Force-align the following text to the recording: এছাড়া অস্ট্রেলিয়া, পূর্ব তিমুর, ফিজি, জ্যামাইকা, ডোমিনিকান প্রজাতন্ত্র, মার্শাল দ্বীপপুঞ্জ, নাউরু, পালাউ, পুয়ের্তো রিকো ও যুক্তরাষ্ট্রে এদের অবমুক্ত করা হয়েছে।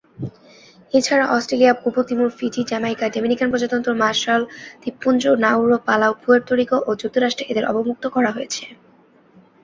এছাড়া 0.93 1.25
অস্ট্রেলিয়া, 1.27 1.73
পূর্ব 1.73 1.97
তিমুর, 2.03 2.29
ফিজি, 2.37 2.61
জ্যামাইকা, 2.63 3.05
ডোমিনিকান 3.09 3.47
প্রজাতন্ত্র, 3.51 3.89
মার্শাল 3.93 4.41
দ্বীপপুঞ্জ, 4.81 5.23
নাউরু, 5.43 5.77
পালাউ, 5.87 6.13
পুয়ের্তো 6.21 6.53
রিকো 6.55 6.77
ও 6.87 6.91
যুক্তরাষ্ট্রে 7.01 7.49
এদের 7.51 7.65
অবমুক্ত 7.65 8.03
করা 8.15 8.29
হয়েছে। 8.31 8.63